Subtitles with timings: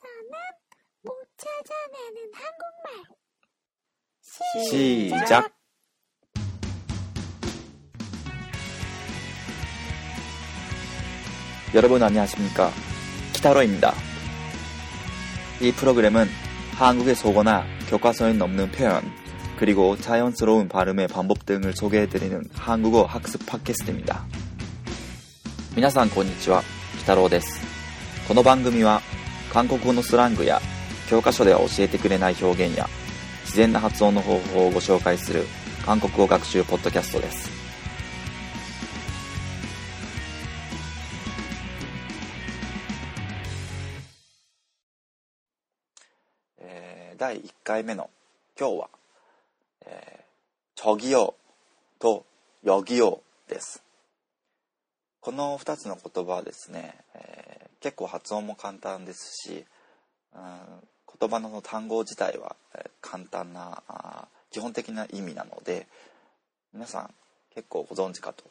[0.00, 0.32] 여기서는
[1.02, 3.04] 못 찾아내는 한국말
[4.70, 5.52] 시작.
[11.74, 12.70] 여러분 안녕하십니까?
[13.34, 13.92] 키타로입니다.
[15.60, 16.26] 이 프로그램은
[16.72, 19.02] 한국의 속어나 교과서에 없는 표현,
[19.58, 24.26] 그리고 자연스러운 발음의 방법 등을 소개해드리는 한국어 학습 팟캐스트입니다.
[25.74, 26.62] 皆さんこんにちは、
[26.98, 27.60] キタロウです。
[28.26, 29.02] この番組は
[29.51, 30.61] 韓国語のスラングや
[31.09, 32.87] 教科書では教えてくれない表現や
[33.41, 35.45] 自然な発音の方法をご紹介する
[35.85, 37.51] 韓国語学習ポッドキャストです。
[46.59, 48.09] えー第1回目の
[48.57, 48.89] 今日は、
[49.85, 51.35] えー、チョギヨ
[51.99, 52.25] と
[52.63, 53.83] ヨギヨです。
[55.19, 57.50] この2つの言葉はですね、えー
[57.81, 59.65] 結構発音も簡単ですし、
[60.33, 60.41] うん
[61.19, 62.55] 言葉の単語自体は
[62.99, 65.87] 簡単なあ基本的な意味なので
[66.73, 67.13] 皆さん
[67.53, 68.43] 結構ご存知かと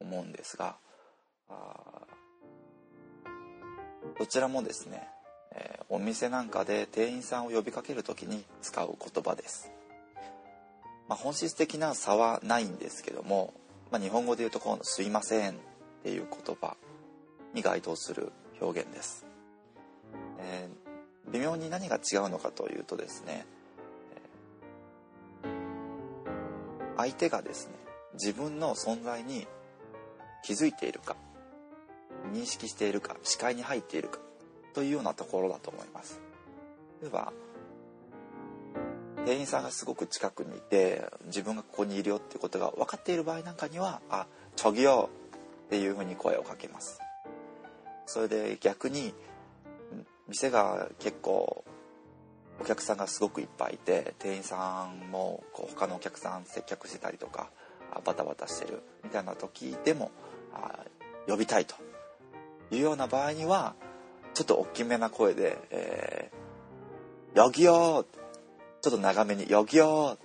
[0.00, 0.76] 思うんですが
[1.50, 1.54] あ
[4.18, 5.06] どちらもですね、
[5.52, 9.70] えーお店なんかで店員さんを呼びかける時に使う言葉です、
[11.08, 13.54] まあ、本質的な差はないんですけども、
[13.92, 15.54] まあ、日本語で言うとこの「すいません」っ
[16.02, 16.76] ていう言葉
[17.52, 18.32] に該当する
[18.64, 19.26] 表現です、
[20.38, 20.84] えー
[21.34, 23.44] 微妙に何が違うのかというとですね、
[26.96, 27.74] 相手がですね
[28.14, 29.46] 自分の存在に
[30.44, 31.16] 気づいているか
[32.32, 34.20] 認識しているか視界に入っているか
[34.74, 36.20] というようなところだと思います。
[37.02, 37.32] 例えば
[39.24, 45.08] 店員さんがすごく近くにいて自分がここにいるよっていうことが分かっている場合なんかには「あちょぎよ」
[45.66, 47.03] っていうふうに声をかけます。
[48.14, 49.12] それで逆に
[50.28, 51.64] 店が結構
[52.60, 57.50] お客さんがすごくいっぱいいて店員さんもこう他のお客さん接客してたりとか
[58.04, 60.12] バタバタしてるみたいな時でも
[61.26, 61.74] 呼びたいと
[62.70, 63.74] いうような場合には
[64.32, 68.06] ちょっと大きめな声で「えー、よぎよ!」
[68.80, 70.18] ちょっと長めに「よぎよ!」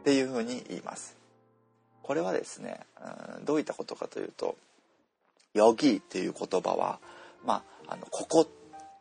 [0.00, 1.16] っていうふうに言います
[2.04, 2.86] これはですね
[3.44, 4.56] どういったことかというと
[5.58, 7.00] 「よぎ」っていう言葉は
[7.44, 8.48] まああのここっ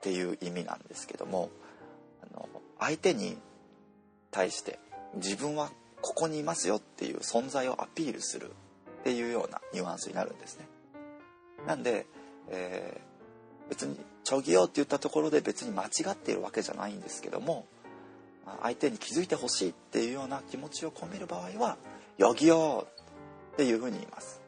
[0.01, 1.49] ていう意味なんですけども
[2.21, 2.47] あの
[2.79, 3.37] 相手に
[4.31, 4.79] 対して
[5.15, 8.51] 自分はここにいますよっていう存在をアピールする
[9.01, 10.67] っていうようなニュアンスになるんですね。
[11.65, 12.05] なんで、
[12.49, 13.07] えー
[13.69, 17.65] 別に「ちょぎよ」って言ったところで別に間違っているわけじゃないんですけども
[18.45, 21.77] あ相手に気づいてほしいっていうような気持ちを込める場合は
[22.17, 22.87] 「よぎよ」
[23.53, 24.41] っていうふうに言います。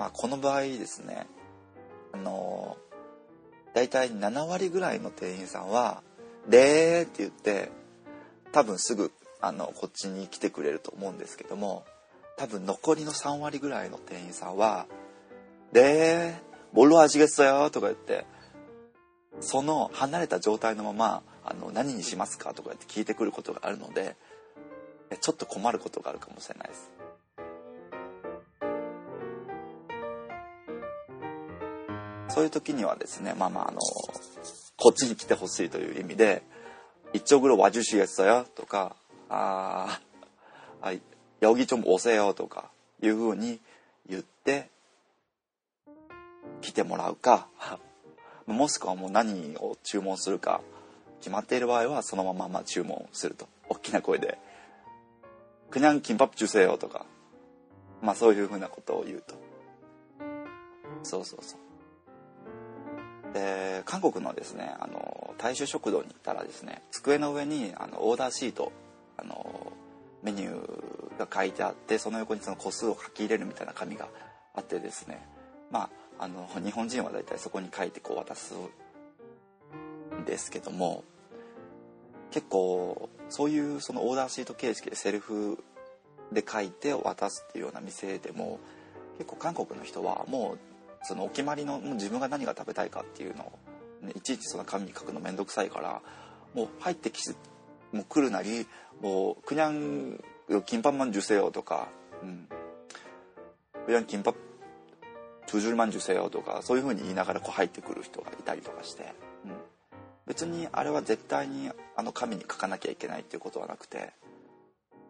[0.00, 1.26] まあ、この場合ですね
[2.12, 2.78] あの
[3.74, 6.02] 大体7割ぐらいの店員さんは
[6.48, 7.70] 「でー」って言って
[8.50, 9.12] 多分すぐ
[9.42, 11.84] あのこっちに来てくれると思うんですけども
[12.38, 14.86] 多分残りの3割ぐらいの店員さんは
[15.72, 18.24] 「でー」ボロ味がすたよとか言って
[19.42, 24.16] その離れた状態のままあの何にしますかとか言って聞いてくることがあるので
[25.20, 26.90] ちょっと困ることがあるかもしれないです。
[32.29, 33.79] そういう時にはですねまあまああの
[34.77, 36.43] こっちに来てほしいという意味で「
[37.13, 38.95] 이쪽으로와주시겠어요?」とか「
[39.29, 40.99] あーあ
[41.41, 42.69] 여기좀오세요」とか
[43.01, 43.59] いうふうに
[44.07, 44.69] 言って
[46.61, 47.47] 来てもらうか
[48.45, 50.61] もしくはもう何を注文するか
[51.19, 54.37] 決まっている場合はそのまままあ注文すると大きな声で「
[55.71, 57.05] 그냥김밥주세요」とか
[58.01, 59.35] まあそういうふうなことを言うと
[61.03, 61.59] そうそうそう
[63.32, 68.72] で韓国のですねあの大衆食堂に行ったらですね机の上にあのオーダーシート
[69.16, 69.72] あの
[70.22, 74.08] メニューが書いてあってその横にその個数を書き入れるみたいな紙が
[74.54, 75.26] あってですね
[75.70, 78.54] まああの日本人は大体そこに書いてこう渡す
[80.20, 81.04] んですけども
[82.30, 85.62] 結構そういうそのオーダーシート形式でセルフ
[86.32, 88.60] で書いて渡すっていうような店でも
[89.18, 90.58] 結構韓国の人はもう
[91.03, 96.01] そのお決まりのもう自分が何が食べたいかっていうのを、ね、いちいちその紙に書くの面倒くさいから
[96.53, 97.21] もう入ってき
[97.91, 98.65] もう来るなり
[99.01, 101.87] もう「그냥김밥만주세요」とか「
[102.23, 102.47] うん、
[103.87, 109.13] 그냥김밥두줄만주세요」とかそういうふうに言いながらこう入ってくる人がいたりとかして、
[109.45, 109.51] うん、
[110.25, 114.13] 別にあれは絶対にあの紙に書かなきゃいけないっていうことはなくて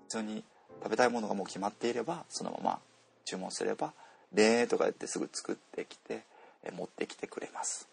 [0.10, 0.44] 普通に
[0.84, 2.80] 食べたいものがもう決まっていればそのまま
[3.24, 3.94] 注文すれば「
[4.32, 6.24] で」とか言ってすぐ作ってきて
[6.66, 7.88] え持ってきてくれます。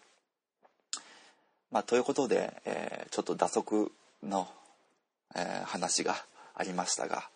[1.71, 3.91] まあ、ということで、えーちょっと打足
[4.23, 4.47] の、
[5.35, 6.15] えー話が
[6.55, 7.29] ありましたが、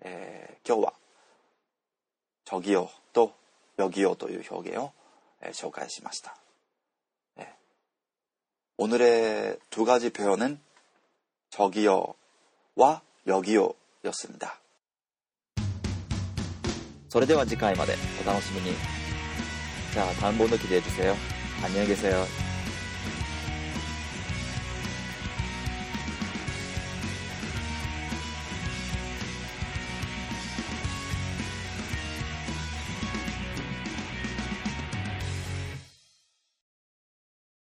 [0.00, 0.94] えー今日は「
[2.46, 3.34] 저기요」と「
[3.78, 4.92] 여기요」という表現を、
[5.40, 6.36] えー紹介しました。
[7.36, 7.54] 네
[8.78, 10.60] 오늘의 두 가지 표현은
[11.50, 14.58] 저기요와 여기요였습니다.
[17.14, 17.94] それでは次回まで
[18.24, 18.76] お楽しみに。
[19.92, 22.43] じゃあ、田んぼ抜きで주세요。안녕히 계세요。